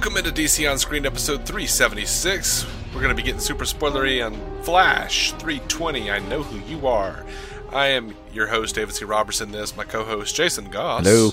[0.00, 2.64] Welcome into DC On Screen episode 376.
[2.94, 6.10] We're going to be getting super spoilery on Flash 320.
[6.10, 7.26] I know who you are.
[7.70, 9.04] I am your host, David C.
[9.04, 9.52] Roberson.
[9.52, 11.04] This, my co host, Jason Goss.
[11.04, 11.32] Hello.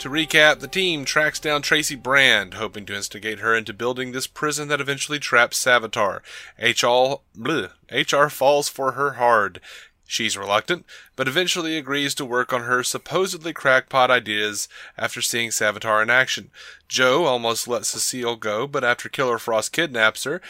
[0.00, 4.26] To recap, the team tracks down Tracy Brand, hoping to instigate her into building this
[4.26, 6.20] prison that eventually traps Savitar.
[6.58, 9.58] HR, bleh, HR falls for her hard.
[10.06, 10.84] She's reluctant,
[11.16, 16.50] but eventually agrees to work on her supposedly crackpot ideas after seeing Savitar in action.
[16.88, 20.40] Joe almost lets Cecile go, but after Killer Frost kidnaps her,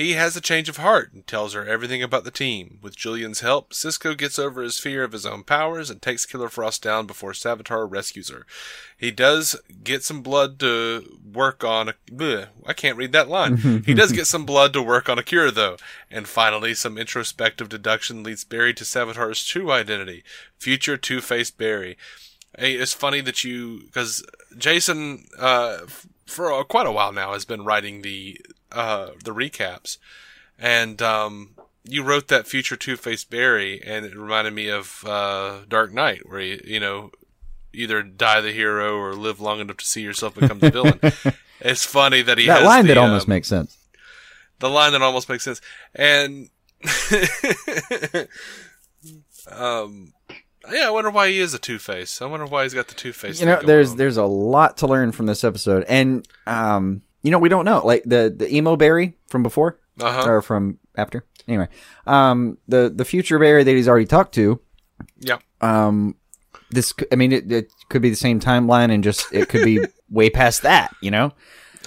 [0.00, 2.78] he has a change of heart and tells her everything about the team.
[2.80, 6.48] With Julian's help, Cisco gets over his fear of his own powers and takes Killer
[6.48, 8.46] Frost down before Savitar rescues her.
[8.96, 11.90] He does get some blood to work on.
[11.90, 13.82] A, bleh, I can't read that line.
[13.86, 15.76] he does get some blood to work on a cure, though.
[16.10, 20.09] And finally, some introspective deduction leads Barry to Savitar's true identity
[20.58, 21.96] future Two Faced Barry.
[22.58, 23.82] Hey, it's funny that you.
[23.86, 24.24] Because
[24.56, 25.78] Jason, uh,
[26.26, 28.40] for uh, quite a while now, has been writing the
[28.72, 29.98] uh, the recaps,
[30.58, 31.50] and um,
[31.84, 36.28] you wrote that future Two Faced Barry, and it reminded me of uh, Dark Knight,
[36.28, 37.10] where you you know
[37.72, 41.00] either die the hero or live long enough to see yourself become the villain.
[41.60, 43.76] it's funny that he that line the, that almost um, makes sense.
[44.58, 45.60] the line that almost makes sense,
[45.94, 46.48] and
[49.50, 50.12] um.
[50.70, 52.20] Yeah, I wonder why he is a Two Face.
[52.20, 53.40] I wonder why he's got the Two Face.
[53.40, 57.38] You know, there's there's a lot to learn from this episode, and um, you know,
[57.38, 60.28] we don't know like the the emo Barry from before uh huh.
[60.30, 61.24] or from after.
[61.48, 61.66] Anyway,
[62.06, 64.60] um, the the future Barry that he's already talked to,
[65.18, 65.38] Yeah.
[65.62, 66.14] um,
[66.70, 69.80] this I mean, it, it could be the same timeline, and just it could be
[70.10, 70.94] way past that.
[71.00, 71.32] You know,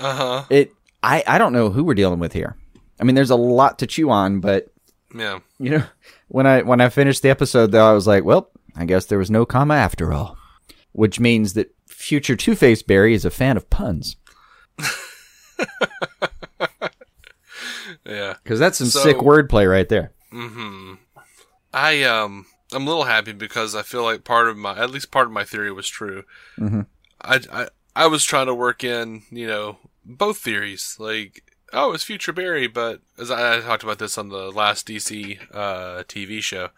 [0.02, 0.44] Uh huh.
[0.50, 0.72] it.
[1.04, 2.58] I I don't know who we're dealing with here.
[3.00, 4.72] I mean, there's a lot to chew on, but
[5.14, 5.39] Yeah.
[5.59, 5.83] you know,
[6.28, 9.19] when I when I finished the episode, though, I was like, well, I guess there
[9.19, 10.38] was no comma after all,
[10.94, 14.16] which means that future Two Face Barry is a fan of puns
[18.06, 18.34] Yeah.
[18.44, 20.12] because that's some So- sick wordplay right there.
[20.31, 20.96] hmm
[21.74, 25.12] I um I'm a little happy because I feel like part of my at least
[25.12, 26.24] part of my theory was true.
[26.59, 26.88] Mhm.
[27.22, 32.03] I, I I was trying to work in you know both theories like oh it's
[32.03, 36.41] future Barry but as I, I talked about this on the last DC uh, TV
[36.41, 36.69] show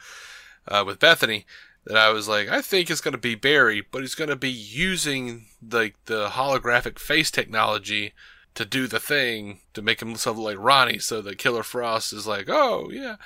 [0.67, 1.45] uh, with Bethany
[1.85, 4.35] that I was like I think it's going to be Barry but he's going to
[4.35, 8.13] be using like the holographic face technology
[8.55, 12.25] to do the thing to make himself look like Ronnie so that Killer Frost is
[12.25, 13.17] like oh yeah.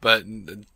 [0.00, 0.24] But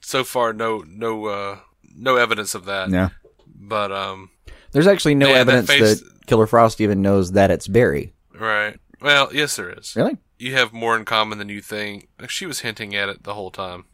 [0.01, 1.59] so far no no uh
[1.95, 2.91] no evidence of that.
[2.91, 3.11] Yeah,
[3.47, 4.31] but um
[4.73, 8.15] there's actually no Man, that evidence face- that Killer Frost even knows that it's Barry.
[8.35, 10.17] right well yes there is Really?
[10.39, 13.51] you have more in common than you think she was hinting at it the whole
[13.51, 13.85] time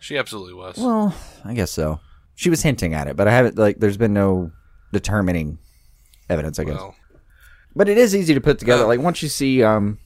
[0.00, 1.14] she absolutely was Well,
[1.44, 2.00] I guess so.
[2.34, 3.78] She was hinting at it, but I haven't like.
[3.78, 4.50] There's been no
[4.92, 5.58] determining
[6.28, 6.58] evidence.
[6.58, 6.74] I guess.
[6.74, 6.96] well
[7.76, 8.82] But it is easy to put together.
[8.82, 8.88] Uh.
[8.88, 9.98] like once you see, um,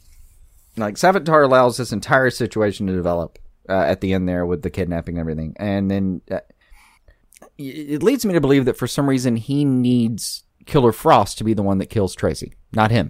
[0.77, 3.39] like Savitar allows this entire situation to develop
[3.71, 6.41] uh, at the end there with the kidnapping and everything, and then uh,
[7.57, 7.63] it
[7.95, 11.55] it leads me to believe that for some reason he needs Killer Frost to be
[11.55, 13.09] the one that kills Tracy, not him,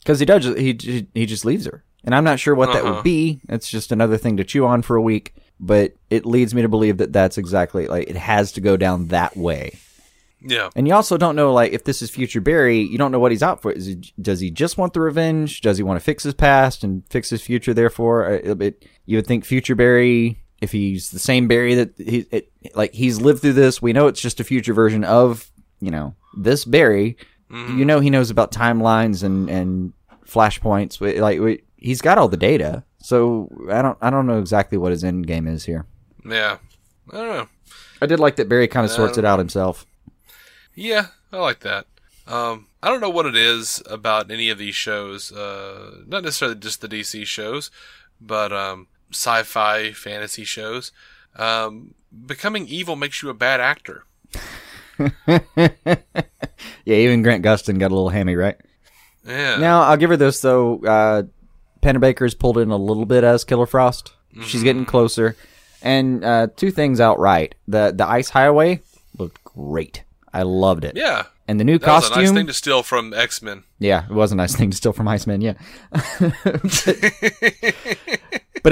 [0.00, 0.44] because he does.
[0.44, 2.94] He he just leaves her, and I'm not sure what that Uh-huh.
[2.96, 3.40] would be.
[3.48, 5.34] It's just another thing to chew on for a week.
[5.62, 9.08] But it leads me to believe that that's exactly like it has to go down
[9.08, 9.78] that way.
[10.40, 13.18] yeah And you also don't know, like, if this is future Barry, you don't know
[13.18, 13.70] what he's out for.
[13.70, 15.60] Is he, does he just want the revenge?
[15.60, 17.74] Does he want to fix his past and fix his future?
[17.74, 21.90] Therefore, Uh, it, it, you would think future Barry, if he's the same Barry that
[21.98, 23.82] he, it, like, he's lived through this.
[23.82, 27.18] We know it's just a future version of, you know, this Barry.
[27.50, 27.78] Mhm.
[27.78, 29.92] You know, he knows about timelines and and
[30.26, 31.00] flashpoints.
[31.20, 32.84] Like, we, he's got all the data.
[32.98, 35.86] So I don't, I don't know exactly what his end game is here.
[36.24, 36.58] yeah
[37.12, 37.48] i don't know
[38.02, 39.84] I did like that Barry kind of sorts it out himself.
[40.74, 41.86] yeah i like that
[42.28, 46.56] um i don't know what it is about any of these shows uh not necessarily
[46.58, 47.70] just the dc shows
[48.20, 50.92] but um sci-fi fantasy shows
[51.36, 51.94] um
[52.26, 54.04] becoming evil makes you a bad actor
[55.26, 58.56] yeah, even Grant Gustin got a little hammy, right?
[59.26, 60.78] yeah Now I'll give her this though.
[60.80, 61.22] Uh,
[61.82, 64.12] Panabaker's pulled in a little bit as Killer Frost.
[64.44, 65.36] She's getting closer,
[65.82, 68.82] and uh, two things outright: the the ice highway
[69.18, 70.04] looked great.
[70.32, 72.22] I loved it, yeah and the new that was a costume.
[72.22, 75.08] nice thing to steal from x-men yeah, it was a nice thing to steal from
[75.08, 75.40] Iceman.
[75.40, 75.54] Yeah,
[75.90, 76.04] but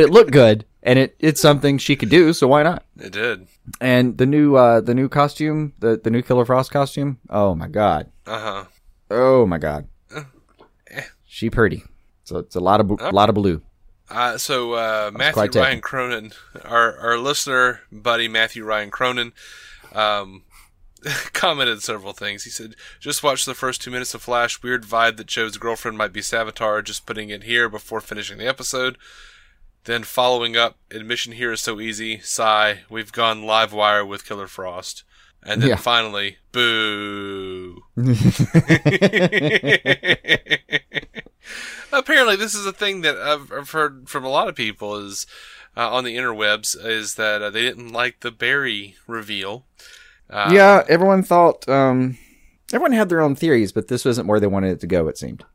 [0.02, 2.34] it looked good, and it it's something she could do.
[2.34, 2.84] So why not?
[3.00, 3.48] it did
[3.80, 7.18] And the new uh, the new costume, the the new Killer Frost costume.
[7.30, 8.10] Oh my god.
[8.26, 8.64] uh-huh
[9.10, 9.88] Oh my god.
[10.90, 11.02] eh.
[11.26, 11.84] She pretty.
[12.24, 13.10] So it's a lot of bu- Oh.
[13.10, 13.62] lot of blue.
[14.10, 15.80] Uh, so uh, Matthew Ryan.
[15.80, 16.32] Cronin,
[16.64, 19.32] our our listener buddy Matthew Ryan Cronin,
[19.94, 20.44] um,
[21.32, 22.44] commented several things.
[22.44, 24.62] He said, "Just watch the first two minutes of Flash.
[24.62, 26.82] Weird vibe that Joe's girlfriend might be Savitar.
[26.82, 28.96] Just putting it here before finishing the episode."
[29.88, 32.20] Then following up, admission here is so easy.
[32.20, 32.80] Sigh.
[32.90, 35.02] We've gone live wire with Killer Frost.
[35.42, 35.76] And then Yeah.
[35.76, 37.84] finally, boo.
[41.90, 45.26] Apparently, this is a thing that I've, I've heard from a lot of people is
[45.74, 49.64] uh, on the interwebs is that uh, they didn't like the Barry reveal.
[50.28, 52.18] Uh, yeah, everyone thought um,
[52.74, 55.08] everyone had their own theories, but this wasn't where they wanted it to go.
[55.08, 55.46] It seemed.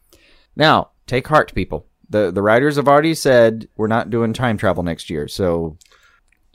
[0.55, 1.85] Now, take heart, people.
[2.13, 5.77] The The writers have already said we're not doing time travel next year, so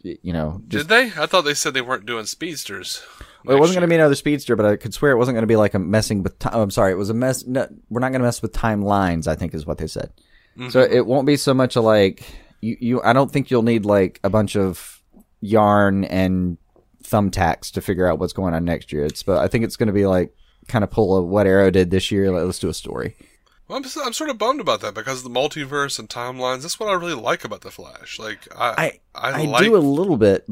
[0.03, 1.21] you know, just Did they?
[1.21, 3.03] I thought they said they weren't doing speedsters.
[3.45, 5.43] well, it wasn't going to be another speedster, but I could swear it wasn't going
[5.43, 6.39] to be like a messing with.
[6.39, 6.55] Time.
[6.55, 7.45] I'm sorry, it was a mess.
[7.47, 9.27] No, we're not going to mess with timelines.
[9.27, 10.13] I think is what they said.
[10.57, 10.71] Mm-hmm.
[10.71, 12.25] So it won't be so much a like
[12.61, 12.77] you.
[12.81, 15.03] You, I don't think you'll need like a bunch of
[15.41, 16.59] yarn and
[17.03, 19.05] thumbtacks to figure out what's going on next year.
[19.05, 20.35] It's, but I think it's going to be like
[20.69, 22.31] kind of pull a what Arrow did this year.
[22.31, 23.17] Like, let's do a story.
[23.69, 26.63] Well, I'm, I'm sort of bummed about that because the multiverse and timelines.
[26.63, 28.19] That's what I really like about the Flash.
[28.19, 28.69] Like I,
[29.15, 29.63] I I, I like.
[29.63, 30.49] do a little bit,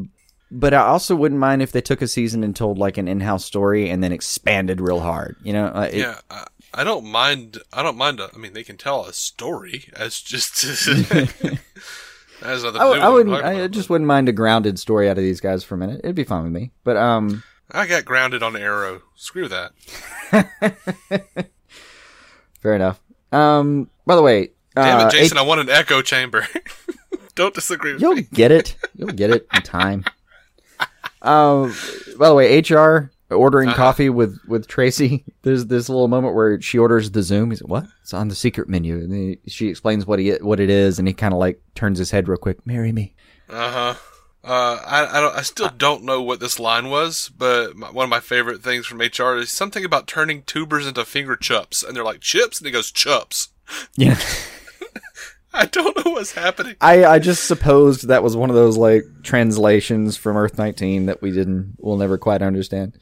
[0.50, 3.44] but I also wouldn't mind if they took a season and told like an in-house
[3.44, 5.36] story and then expanded real hard.
[5.42, 7.56] You know, uh, it- yeah, I, I don't mind.
[7.72, 8.20] I don't mind.
[8.20, 10.62] A, I mean, they can tell a story as just
[12.42, 12.78] as other.
[12.78, 13.34] I, I wouldn't.
[13.34, 16.00] I just wouldn't mind a grounded story out of these guys for a minute.
[16.04, 16.72] It'd be fine with me.
[16.84, 19.00] But um, I got grounded on Arrow.
[19.14, 19.72] Screw that.
[22.60, 23.00] fair enough.
[23.32, 25.38] Um, by the way, Damn uh, it, Jason!
[25.38, 26.46] I want an echo chamber.
[27.34, 28.06] don't disagree with me.
[28.08, 28.22] You'll me.
[28.32, 28.76] get it.
[28.94, 30.04] You'll get it in time.
[31.22, 31.74] Um,
[32.18, 33.76] by the way, HR ordering Uh-huh.
[33.76, 35.24] coffee with with Tracy.
[35.42, 37.50] There's this little moment where she orders the Zoom.
[37.50, 37.86] He's like, "What?
[38.02, 41.08] It's on the secret menu." And he, she explains what he what it is, and
[41.08, 42.64] he kind of like turns his head real quick.
[42.66, 43.14] Marry me.
[43.48, 43.94] Uh huh.
[45.36, 45.42] Uh, I.
[45.42, 48.98] Still don't know what this line was, but my, one of my favorite things from
[49.00, 52.72] HR is something about turning tubers into finger chups, and they're like chips, and he
[52.72, 53.48] goes chups.
[53.96, 54.18] Yeah.
[55.52, 56.76] I don't know what's happening.
[56.80, 61.22] I I just supposed that was one of those like translations from Earth 19 that
[61.22, 62.98] we didn't we'll never quite understand.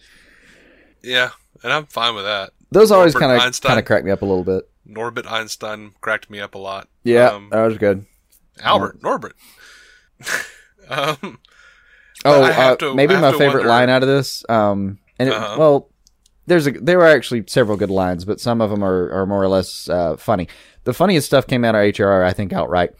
[1.02, 1.30] Yeah,
[1.62, 2.52] and I'm fine with that.
[2.70, 4.68] Those always kind of kind of crack me up a little bit.
[4.86, 6.88] Norbert Einstein cracked me up a lot.
[7.02, 8.06] Yeah, Um, that was good.
[8.60, 9.34] Albert Norbert.
[10.88, 11.38] um,
[12.24, 14.44] Oh, uh, to- maybe my favorite wonder- line out of this.
[14.48, 15.56] Um, and it, Uh-huh.
[15.58, 15.90] well,
[16.46, 19.42] there's a there were actually several good lines, but some of them are, are more
[19.42, 20.48] or less uh, funny.
[20.84, 22.90] The funniest stuff came out of HR, I think, outright.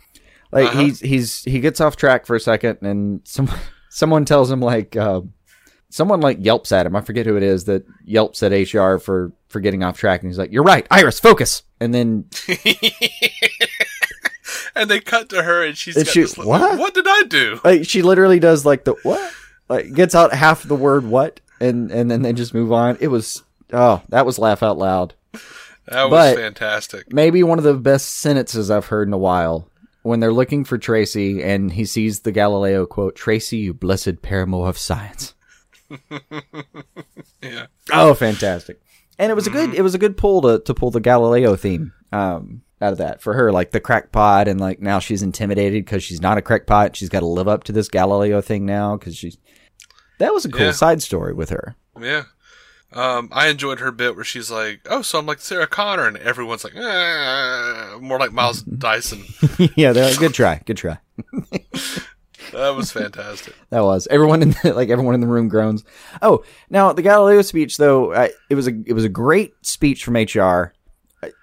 [0.53, 0.81] Like Uh-huh.
[0.81, 3.51] he's he's he gets off track for a second, and some
[3.91, 5.21] someone tells him like uh,
[5.91, 6.95] someone like yelps at him.
[6.97, 10.31] I forget who it is that yelps at HR for for getting off track, and
[10.31, 12.25] he's like, "You're right, Iris, focus." And then
[14.77, 16.79] and they cut to her, and she's And got she- this, what?
[16.79, 17.61] What did I do?
[17.65, 19.33] like she literally does like the what
[19.69, 23.09] like gets out half the word what and and then they just move on it
[23.09, 23.43] was
[23.73, 25.15] oh that was laugh out loud
[25.87, 27.13] That was But- fantastic.
[27.13, 29.69] maybe one of the best sentences i've heard in a while
[30.03, 34.69] when they're looking for tracy and he sees the galileo quote tracy you blessed paramour
[34.69, 35.35] of science
[37.43, 37.67] Yeah.
[37.93, 38.81] oh fantastic
[39.19, 41.57] and it was a good it was a good pull to, to pull the galileo
[41.57, 45.85] theme um out of that for her like the crackpot and like now she's intimidated
[45.85, 48.97] because she's not a crackpot she's got to live up to this galileo thing now
[48.97, 49.39] because she's
[50.19, 50.73] that was a cool Yeah.
[50.73, 52.25] side story with her Yeah.
[52.93, 56.17] Um, I enjoyed her bit where she's like, "Oh, so I'm like Sarah Connor," and
[56.17, 59.25] everyone's like, "Ah," more like Miles Dyson.
[59.75, 60.99] yeah, they're like, good try, good try.
[62.53, 63.55] That was fantastic.
[63.71, 65.83] That was everyone in the, like everyone in the room groans.
[66.23, 70.05] Oh, now the Galileo speech though, I, it was a it was a great speech
[70.05, 70.73] from HR,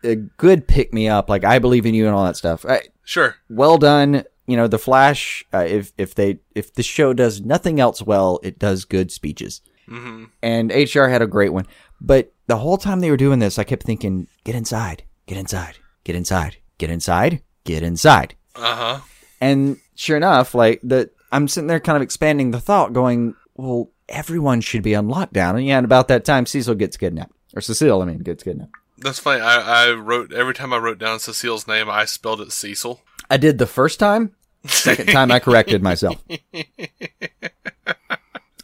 [0.03, 2.65] a, good pick me up, like I believe in you and all that stuff.
[2.65, 3.35] I, Sure.
[3.49, 4.23] well done.
[4.47, 5.43] You know, the Flash.
[5.53, 9.61] Uh, if if they if the show does nothing else well, it does good speeches.
[9.87, 11.67] hmm And HR had a great one.
[11.99, 15.77] But the whole time they were doing this, I kept thinking, get inside, get inside,
[16.03, 18.35] get inside, get inside, get inside.
[18.55, 18.99] Uh huh.
[19.39, 23.89] And sure enough, like the I'm sitting there kind of expanding the thought, going, well,
[24.09, 25.51] everyone should be on lockdown.
[25.55, 27.31] And yeah, and about that time, Cecil gets kidnapped.
[27.55, 28.71] Or Cecile, I mean, gets kidnapped.
[29.01, 29.41] That's funny.
[29.41, 33.01] I, I wrote every time I wrote down Cecile's name, I spelled it Cecil.
[33.29, 34.35] I did the first time.
[34.65, 36.23] Second time, I corrected myself.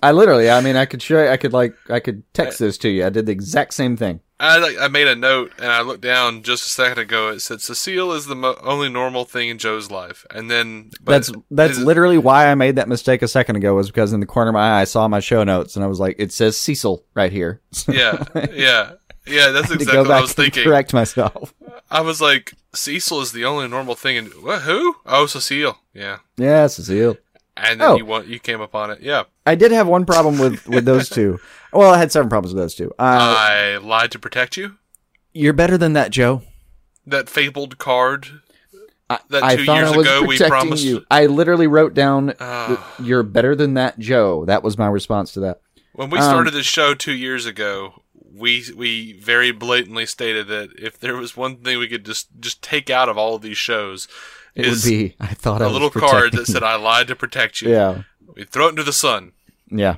[0.03, 2.77] I literally, I mean, I could show you, I could like, I could text this
[2.79, 3.03] to you.
[3.03, 4.20] I did the exact same thing.
[4.39, 7.29] I like I made a note and I looked down just a second ago.
[7.29, 11.12] It said Cecile is the mo- only normal thing in Joe's life, and then but
[11.13, 13.74] That's that's literally why I made that mistake a second ago.
[13.74, 15.88] Was because in the corner of my eye, I saw my show notes, and I
[15.88, 18.91] was like, "It says Cecil right here." yeah yeah
[19.27, 19.50] yeah.
[19.50, 20.63] That's exactly what I was and thinking.
[20.63, 21.53] correct myself.
[21.89, 24.62] I was like, Cecil is the only normal thing in what?
[24.63, 24.96] Who?
[25.05, 25.77] Oh, Cecile.
[25.93, 26.17] Yeah.
[26.38, 27.17] Yeah, Cecile.
[27.55, 27.96] And then Oh.
[27.98, 29.00] you want you came upon it.
[29.01, 29.24] Yeah.
[29.46, 31.39] I did have one problem with with those two.
[31.74, 32.89] Well, I had seven problems with those two.
[32.98, 34.77] Uh, I lied to protect you.
[35.34, 36.41] you're better than that, Joe.
[37.05, 38.27] That fabled card.
[39.10, 41.05] I, That I two thought years I was ago we protecting promised- you.
[41.12, 42.34] I literally wrote down.
[43.03, 45.60] "You're better than that, Joe." That was my response to that.
[45.93, 48.01] When we Um, started this show two years ago,
[48.38, 52.62] we we very blatantly stated that if there was one thing we could just just
[52.62, 54.08] take out of all of these shows,
[54.56, 55.15] It is would be.
[55.20, 58.03] I thought I a was little card that said "I lied to protect you." "Yeah,
[58.36, 59.34] We throw it into the sun.
[59.70, 59.98] yeah."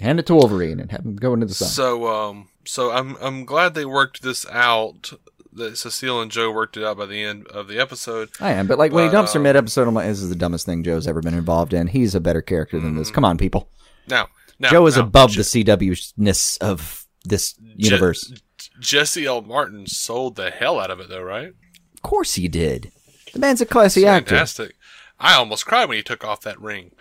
[0.00, 1.68] Hand it to Wolverine and have him go into the sun.
[1.68, 5.12] So um, so I'm I'm glad they worked this out.
[5.52, 8.30] That Cecile and Joe worked it out by the end of the episode.
[8.40, 10.28] I am, but like when he dumps her um, mid episode, I'm like, "This is
[10.30, 13.10] the dumbest thing Joe's ever been involved in." He's a better character than this.
[13.12, 13.68] Come on, people.
[14.08, 14.28] Now,
[14.58, 18.32] now Joe is now, above the CW ness of this universe.
[18.80, 19.42] Jesse L.
[19.42, 21.48] Martin sold the hell out of it, though, right?
[21.94, 22.92] Of course he did.
[23.32, 24.30] The man's a classy actor.
[24.30, 24.76] Fantastic.
[25.18, 26.92] I almost cried when he took off that ring.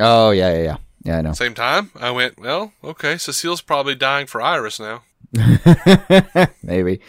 [0.00, 0.76] Oh yeah, yeah, yeah.
[1.04, 1.32] Yeah, I know.
[1.32, 5.04] Same time, I went, well, okay, Cecile's probably dying for Iris now.
[6.62, 7.00] Maybe.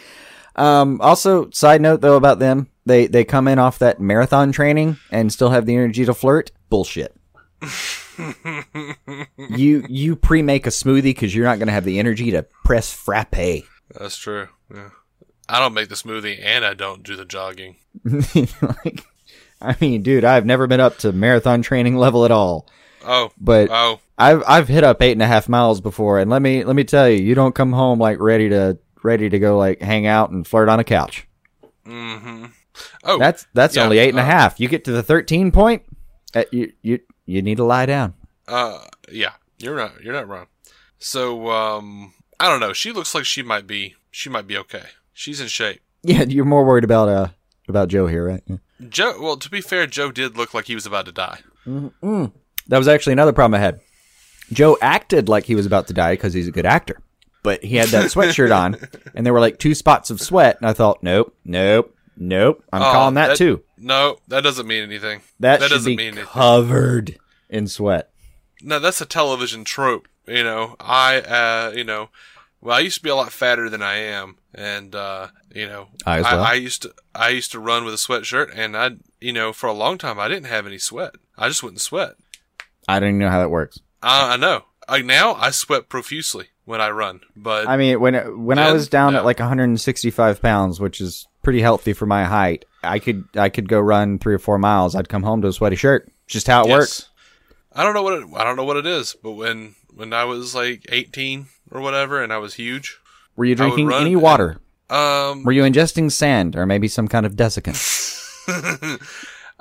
[0.56, 4.96] Um, also, side note though about them, they they come in off that marathon training
[5.10, 6.50] and still have the energy to flirt.
[6.68, 7.16] Bullshit.
[9.48, 12.42] you you pre make a smoothie because you're not going to have the energy to
[12.64, 13.64] press frappe.
[13.98, 14.48] That's true.
[14.72, 14.90] Yeah.
[15.48, 17.76] I don't make the smoothie and I don't do the jogging.
[18.04, 19.04] like,
[19.60, 22.68] I mean, dude, I've never been up to marathon training level at all,
[23.04, 26.40] Oh, but oh, I've I've hit up eight and a half miles before, and let
[26.42, 29.56] me let me tell you, you don't come home like ready to ready to go
[29.58, 31.26] like hang out and flirt on a couch.
[31.86, 32.46] mm-hmm.
[33.04, 34.60] Oh, That's that's Yeah, only eight and a uh, half.
[34.60, 35.82] You get to the thirteen point,
[36.34, 37.00] uh, you you
[37.30, 38.14] you need to lie down.
[38.48, 40.46] uh, yeah, you're not, you're not wrong.
[40.98, 42.72] So, um, I don't know.
[42.72, 44.84] She looks like she might be, she might be okay.
[45.12, 45.80] She's in shape.
[46.02, 47.28] Yeah, you're more worried about uh
[47.68, 48.42] about Joe here, right?
[48.46, 48.56] Yeah.
[48.88, 51.40] Joe, well, to be fair, Joe did look like he was about to die.
[51.66, 53.80] That was actually another problem I had.
[54.52, 57.00] Joe acted like he was about to die because he's a good actor,
[57.42, 58.76] but he had that sweatshirt on,
[59.14, 62.64] and there were like two spots of sweat, and I thought, nope, nope, nope.
[62.72, 63.62] I'm Oh, calling that, too.
[63.78, 65.20] No, that doesn't mean anything.
[65.40, 66.24] That, that doesn't mean anything.
[67.50, 68.10] In sweat.
[68.62, 70.08] No, that's a television trope.
[70.26, 72.10] You know, I, uh, you know,
[72.60, 75.88] well, I used to be a lot fatter than I am, and uh, you know,
[76.04, 76.42] I well.
[76.42, 78.90] I, used to, I used to run with a sweatshirt, and I,
[79.20, 81.14] you know, for a long time I didn't have any sweat.
[81.38, 82.14] I just wouldn't sweat.
[82.86, 83.80] I don't know how that works.
[84.02, 84.64] I, I know.
[84.88, 88.88] Like now, I sweat profusely when I run, but I mean, when when I was
[88.88, 89.20] down no.
[89.20, 93.68] at like 165 pounds, which is pretty healthy for my height, I could I could
[93.68, 94.94] go run three or four miles.
[94.94, 96.10] I'd come home to a sweaty shirt.
[96.26, 96.78] Just how it yes.
[96.78, 97.09] works.
[97.72, 100.24] I don't know what it, I don't know what it is, but when when I
[100.24, 102.98] was like 18 or whatever, and I was huge,
[103.36, 104.58] Were you drinking any and- water?
[104.88, 107.76] um, Were you ingesting sand or maybe some kind of desiccant?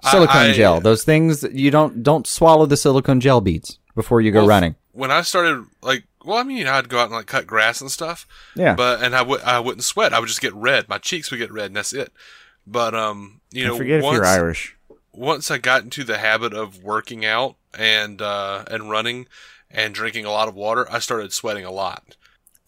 [0.04, 0.80] Silicone I- gel.
[0.80, 4.48] Those things that you don't don't swallow the silicone gel beads before you go Well,
[4.48, 4.75] running.
[4.94, 7.92] when I started like well I mean I'd go out and like cut grass and
[7.92, 8.25] stuff
[8.56, 8.75] Yeah.
[8.75, 11.38] but and I would I wouldn't sweat I would just get red my cheeks would
[11.38, 12.13] get red and that's it
[12.66, 14.78] but um you know I forget once, if you're Irish.
[15.20, 19.28] Once I got into the habit of working out and uh and running
[19.70, 22.16] and drinking a lot of water I started sweating a lot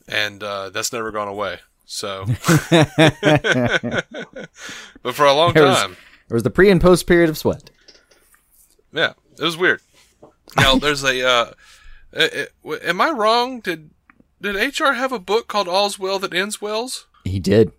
[0.08, 2.26] and uh that's never gone away so
[2.70, 4.06] but
[5.16, 7.70] for a long There was- time There was the pre and post period of sweat.
[8.94, 9.80] Yeah, it was weird.
[10.58, 11.26] Now there's a.
[11.26, 11.52] Uh,
[12.14, 12.28] uh,
[12.66, 13.62] uh, am I wrong?
[13.62, 13.90] Did
[14.42, 17.08] did HR have a book called All's Well That Ends Wells?
[17.24, 17.72] He did.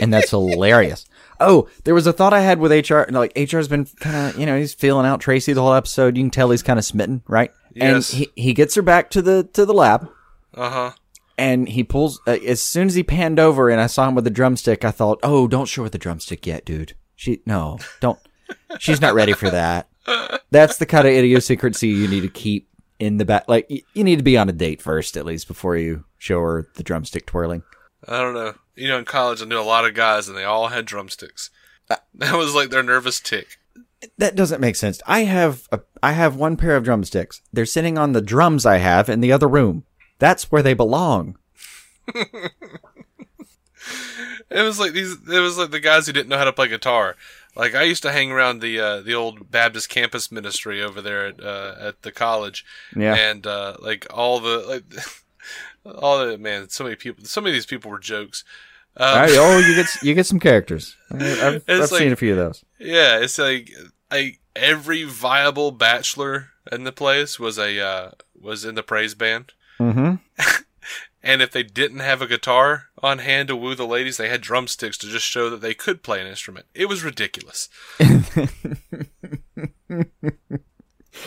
[0.00, 1.06] and that's hilarious.
[1.40, 3.02] Oh, there was a thought I had with HR.
[3.10, 6.16] Like HR's been kind of, you know, he's feeling out Tracy the whole episode.
[6.16, 7.52] You can tell he's kind of smitten, right?
[7.74, 8.12] Yes.
[8.12, 10.08] And he, he gets her back to the to the lab,
[10.54, 10.90] Uh huh.
[11.36, 12.20] and he pulls.
[12.26, 14.90] Uh, as soon as he panned over, and I saw him with the drumstick, I
[14.90, 16.94] thought, oh, don't show her the drumstick yet, dude.
[17.14, 18.18] She no, don't.
[18.78, 19.88] She's not ready for that.
[20.50, 22.68] That's the kind of idiosyncrasy you need to keep
[22.98, 23.44] in the back.
[23.48, 26.40] Like y- you need to be on a date first, at least, before you show
[26.40, 27.62] her the drumstick twirling.
[28.06, 28.54] I don't know.
[28.76, 31.50] You know, in college, I knew a lot of guys, and they all had drumsticks.
[32.14, 33.58] That was like their nervous tick.
[34.18, 35.00] That doesn't make sense.
[35.06, 37.40] I have a, I have one pair of drumsticks.
[37.52, 39.84] They're sitting on the drums I have in the other room.
[40.18, 41.38] That's where they belong.
[44.50, 45.12] It was like these.
[45.12, 47.16] It was like the guys who didn't know how to play guitar.
[47.54, 51.26] Like I used to hang around the uh, the old Baptist campus ministry over there
[51.26, 52.64] at uh, at the college.
[52.96, 53.14] Yeah.
[53.14, 54.84] And uh, like all the like
[55.84, 57.24] all the man, so many people.
[57.24, 58.44] so many of these people were jokes.
[58.96, 60.96] Um, right, oh, you get you get some characters.
[61.12, 62.64] I- I've, I've like- seen a few of those.
[62.78, 63.70] Yeah, it's like
[64.10, 69.52] like every viable bachelor in the place was a uh, was in the praise band.
[69.78, 70.14] Mm-hmm.
[71.20, 74.40] And if they didn't have a guitar on hand to woo the ladies, they had
[74.40, 76.66] drumsticks to just show that they could play an instrument.
[76.74, 77.68] It was ridiculous.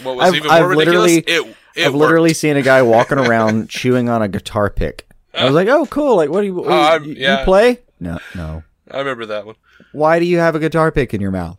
[0.03, 1.11] what was I've- even I've more ridiculous?
[1.27, 5.07] It It I've literally seen a guy walking around chewing on a guitar pick.
[5.33, 6.17] I was like, "Oh, cool!
[6.17, 8.63] Like, what do you, what, I- uh, you, you play?" No, no.
[8.89, 9.55] I remember that one.
[9.93, 11.57] Why do you have a guitar pick in your mouth?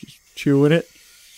[0.00, 0.88] Just chewing it.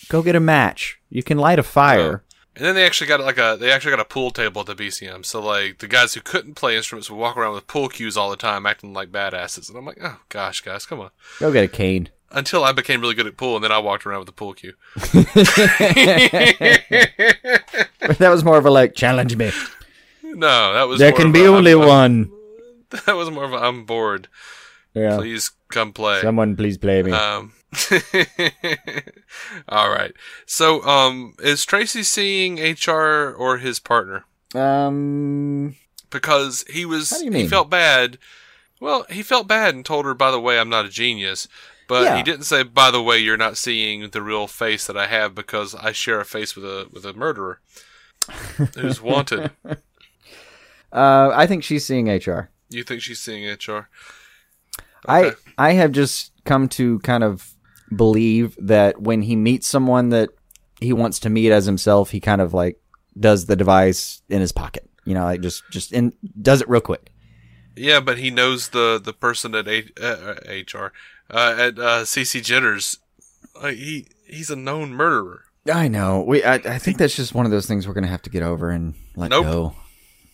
[0.09, 0.99] Go get a match.
[1.11, 1.65] You can light a oh.
[1.65, 2.23] fire.
[2.55, 4.75] And then they actually got like a they actually got a pool table at the
[4.75, 5.27] BCM.
[5.27, 8.31] So like the guys who couldn't play instruments would walk around with pool cues all
[8.31, 9.69] the time, acting like badasses.
[9.69, 11.11] And I'm like, oh gosh, guys, come on.
[11.39, 12.09] Go get a cane.
[12.33, 14.53] Until I became really good at pool, and then I walked around with a pool
[14.53, 14.75] cue.
[18.19, 19.51] that was more of a like challenge me.
[20.23, 22.33] No, that was There more can of be a, only I'm- I'm- one.
[23.07, 24.29] That was more of a I'm bored.
[24.95, 25.17] Yeah.
[25.17, 26.21] Please come play.
[26.23, 27.11] Someone please play me.
[27.13, 27.53] Um,
[29.69, 30.13] all right.
[30.47, 34.25] So, um, is Tracy seeing HR or his partner?
[34.55, 35.75] um.
[36.11, 38.17] Because he was, How do you he felt bad.
[38.81, 41.49] Well, he felt bad and told her, by the way, I'm not a genius.
[41.89, 42.17] But Yeah.
[42.17, 45.35] he didn't say, by the way, you're not seeing the real face that I have
[45.35, 47.61] because I share a face with a with a murderer
[48.75, 49.51] who's wanted.
[50.93, 52.49] Uh, I think she's seeing HR.
[52.71, 53.89] You think she's seeing HR?
[55.07, 55.37] I Okay.
[55.59, 57.55] I have just come to kind of
[57.95, 60.31] believe that when he meets someone that
[60.81, 62.81] he wants to meet as himself, he kind of like
[63.19, 64.89] does the device in his pocket.
[65.05, 67.11] You know, like just just in does it real quick.
[67.77, 70.93] Yeah, but he knows the the person at uh, uh, HR
[71.31, 72.99] uh, at uh, CC Jitters.
[73.61, 75.43] Uh, he he's a known murderer.
[75.73, 76.21] I know.
[76.23, 78.43] We I, I think that's just one of those things we're gonna have to get
[78.43, 79.45] over and let Nope.
[79.45, 79.77] go.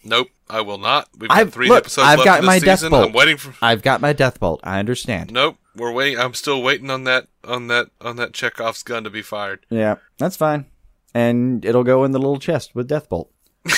[0.04, 1.08] Nope, I will not.
[1.16, 2.90] We've got I've- three look, episodes I've left got my this death season.
[2.90, 3.06] bolt.
[3.06, 3.54] I'm waiting for.
[3.62, 4.61] I've got my death bolt.
[4.64, 5.30] I understand.
[5.32, 6.18] Nope, we're waiting.
[6.18, 9.64] I'm still waiting on that on that on that Chekhov's gun to be fired.
[9.70, 10.66] Yeah, that's fine.
[11.14, 13.30] And it'll go in the little chest with death bolt.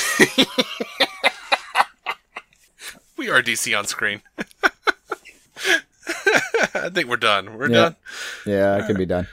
[3.16, 4.22] We are DC on screen.
[6.74, 7.56] I think we're done.
[7.56, 7.74] We're Yeah.
[7.82, 7.96] done.
[8.46, 9.28] Yeah, it can be done.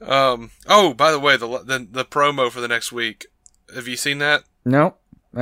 [0.00, 0.50] Um.
[0.68, 3.26] Oh, by the way, the the the promo for the next week.
[3.74, 4.44] Have you seen that?
[4.64, 4.96] No,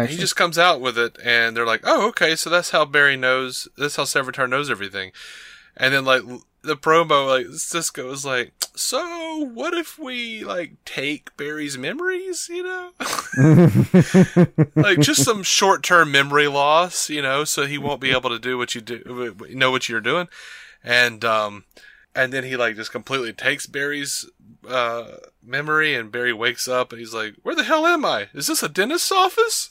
[0.08, 3.16] He just comes out with it, and they're like, "Oh, okay, so that's how Barry
[3.16, 3.68] knows.
[3.76, 5.12] That's how Savitar knows everything."
[5.76, 6.22] And then like
[6.64, 12.48] the promo, like Cisco is like, "So what if we like take Barry's memories?
[12.50, 12.90] You know,
[14.74, 18.38] like just some short term memory loss, you know, so he won't be able to
[18.38, 20.28] do what you do, know what you're doing."
[20.82, 21.64] And um,
[22.14, 24.28] and then he like just completely takes Barry's
[24.68, 28.28] uh memory, and Barry wakes up, and he's like, "Where the hell am I?
[28.34, 29.70] Is this a dentist's office?"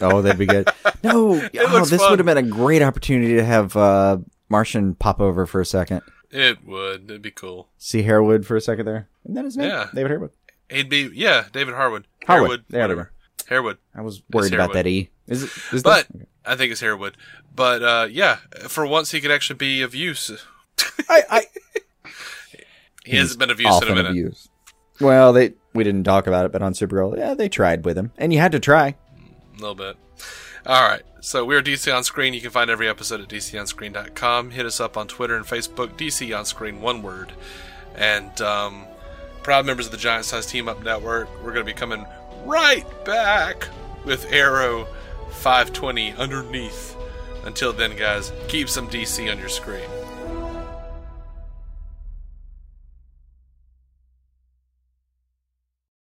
[0.00, 0.68] oh, that'd be good.
[1.04, 2.10] No, oh, this fun.
[2.10, 6.02] would have been a great opportunity to have uh, Martian pop over for a second.
[6.30, 7.04] It would.
[7.04, 7.68] It'd be cool.
[7.78, 9.08] See Harewood for a second there.
[9.24, 9.70] Isn't that his name?
[9.70, 9.88] Yeah.
[9.94, 10.30] David Harewood.
[10.70, 12.06] He'd be yeah, David Harwood.
[12.26, 12.64] Harwood.
[12.70, 13.12] We whatever.
[13.48, 13.78] Harewood.
[13.94, 15.08] I was worried about that E.
[15.26, 15.50] Is it?
[15.72, 16.28] Is But that?
[16.44, 17.16] I think it's Harewood.
[17.54, 18.36] But uh, yeah,
[18.68, 20.30] for once he could actually be of use.
[21.08, 21.42] I, I
[23.04, 24.10] He hasn't been of use in a minute.
[24.10, 24.50] abused.
[25.00, 28.12] Well, they we didn't talk about it, but on Supergirl, yeah, they tried with him,
[28.18, 28.88] and you had to try.
[29.56, 29.96] A little bit.
[30.66, 31.02] All right.
[31.20, 32.34] So we're DC on Screen.
[32.34, 34.50] You can find every episode at DCOnScreen.com.
[34.50, 37.32] Hit us up on Twitter and Facebook, DC on Screen, one word.
[37.96, 38.84] And um,
[39.42, 41.28] proud members of the Giant Size Team Up Network.
[41.38, 42.06] We're going to be coming
[42.44, 43.68] right back
[44.04, 44.86] with Arrow
[45.30, 46.96] 520 underneath.
[47.44, 49.88] Until then, guys, keep some DC on your screen.